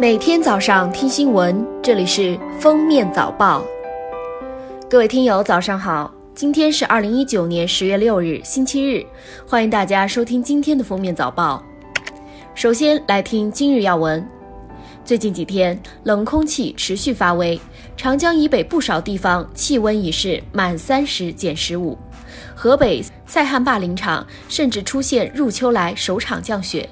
[0.00, 3.64] 每天早上听新闻，这里是封面早报。
[4.90, 6.12] 各位听友，早上好！
[6.34, 9.06] 今天是二零一九年十月六日，星期日，
[9.46, 11.62] 欢迎大家收听今天的封面早报。
[12.56, 14.26] 首先来听今日要闻。
[15.04, 17.60] 最近几天，冷空气持续发威，
[17.96, 21.96] 长江以北不少地方气温已是满三十减十五，
[22.52, 26.88] 河北塞罕坝林场甚至出现入秋来首场降雪。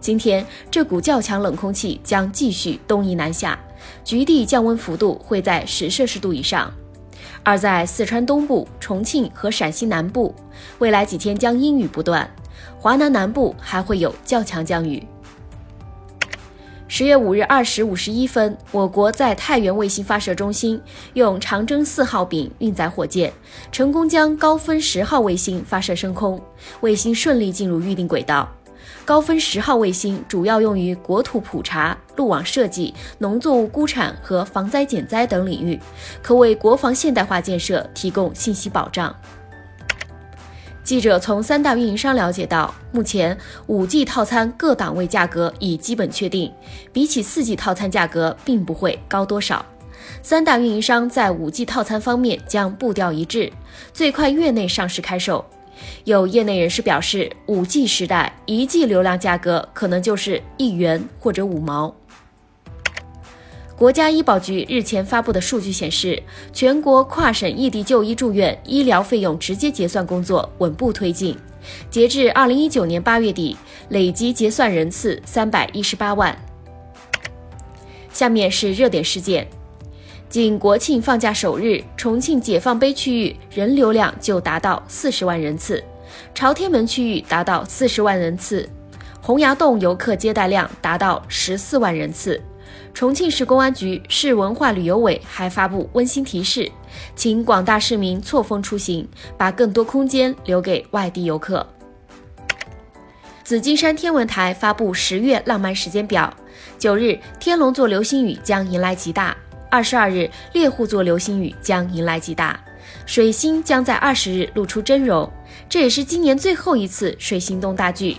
[0.00, 3.58] 今天这股较强冷空气将继续东移南下，
[4.04, 6.72] 局地降温幅度会在十摄氏度以上。
[7.42, 10.34] 而在四川东部、重庆和陕西南部，
[10.78, 12.28] 未来几天将阴雨不断，
[12.78, 15.06] 华南南部还会有较强降雨。
[16.90, 20.80] 十月五日二时五十一分，我国在太原卫星发射中心
[21.12, 23.32] 用长征四号丙运载火箭，
[23.70, 26.40] 成功将高分十号卫星发射升空，
[26.80, 28.48] 卫星顺利进入预定轨道。
[29.04, 35.78] 高分十号卫星主要用于国土普查、路网设计、农作物估产和防灾减灾等领域，
[36.22, 39.14] 可为国防现代化建设提供信息保障。
[40.84, 43.36] 记者从三大运营商了解到，目前
[43.66, 46.50] 五 G 套餐各档位价格已基本确定，
[46.92, 49.64] 比起四 G 套餐价格并不会高多少。
[50.22, 53.52] 三大运营商在五 G 套餐方面将步调一致，
[53.92, 55.44] 最快月内上市开售。
[56.04, 61.94] 有业内人士表示，五 G 时代一 G 流量价格可能就是一元或者五毛。
[63.76, 66.20] 国家医保局日前发布的数据显示，
[66.52, 71.36] 全国跨省异地就医住院医疗费用直接结算工作稳步推进，
[71.88, 73.56] 截至二零一九年八月底，
[73.90, 76.36] 累计结算人次三百一十八万。
[78.12, 79.46] 下面是热点事件，
[80.28, 85.82] 仅国庆放假首日，重庆解放碑区域人流量就达到四十万人次，
[86.34, 88.68] 朝天门区域达到四十万人次，
[89.22, 92.38] 洪崖洞游客接待量达到十四万人次。
[92.92, 96.70] 重庆市公安局市文化旅游委还发布温馨提示，
[97.16, 99.08] 请广大市民错峰出行，
[99.38, 101.66] 把更多空间留给外地游客。
[103.42, 106.30] 紫金山天文台发布十月浪漫时间表：
[106.78, 109.34] 九日，天龙座流星雨将迎来极大；
[109.70, 112.58] 二十二日，猎户座流星雨将迎来极大；
[113.04, 115.30] 水星将在二十日露出真容，
[115.68, 118.16] 这也是今年最后一次水星动大剧。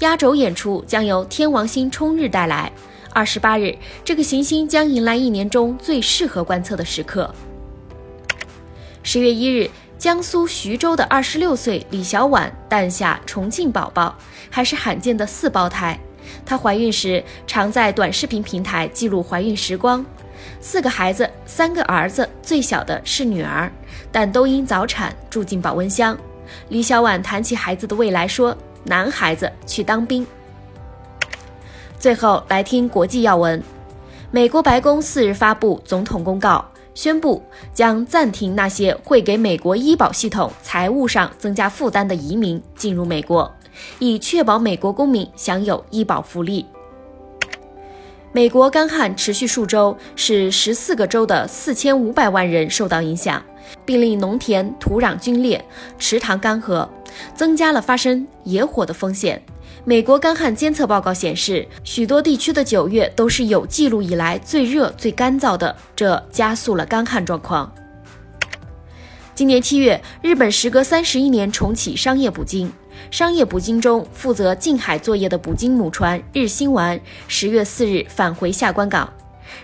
[0.00, 2.70] 压轴演出将由天王星冲日带来。
[3.14, 7.34] 二十八日，这个行星将迎来一年中最适合观测的时刻。
[9.02, 14.14] 十月一日，江苏徐州的二十六岁李小婉诞下重庆宝宝，
[14.50, 15.98] 还是罕见的四胞胎。
[16.44, 20.04] 她怀孕时常在短视频平台记录怀孕时光。
[20.60, 23.70] 四个孩子，三个儿子，最小的是女儿，
[24.10, 26.16] 但都因早产住进保温箱。
[26.68, 30.26] 李小婉谈起孩子的未来说：“男孩子去当兵。”
[31.98, 33.62] 最后来听国际要闻，
[34.30, 36.64] 美国白宫四日发布总统公告，
[36.94, 37.42] 宣布
[37.72, 43.50] 将暂停那些会给美国医保系统财务上增加负担的移民进入美国，
[43.98, 46.66] 以确保美国公民享有医保福利。
[48.34, 53.42] 美国干旱持续数周，使十四个州的四千五百万人受到影响，
[53.84, 55.62] 并令农田土壤龟裂、
[55.98, 56.88] 池塘干涸，
[57.34, 59.42] 增加了发生野火的风险。
[59.84, 67.70] 美国干旱监测报告显示，许多地区的九月都是有记录以来最热、最干燥的，这加速了干旱状况。
[69.34, 72.72] 今年七月，日本时隔三十一年重启商业捕鲸。
[73.10, 76.98] 商业捕鲸中负责近海作业的捕鲸母船“日新丸”
[77.28, 79.10] 十月四日返回下关港。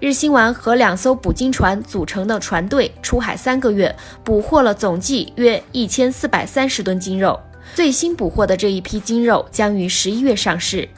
[0.00, 7.38] 日新丸和两艘捕鲸船组成的船队出海三个月，捕获了总计约一千四百三十吨鲸肉。
[7.74, 10.88] 最新捕获的这一批鲸肉将于十一月上市。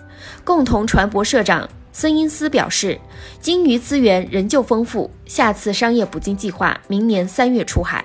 [0.42, 2.98] 共同船舶社长森因斯表示，
[3.40, 8.04] 鲸鱼资源仍旧丰富，下次商业捕鲸计划明年三月出海。